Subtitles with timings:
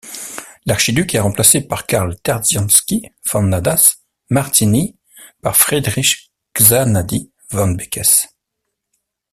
[0.65, 3.97] L'archiduc est remplacé par Karl Tersztyánszky von Nádas,
[4.31, 4.97] Martiny
[5.43, 8.27] par Friedrich Csanády von Békés.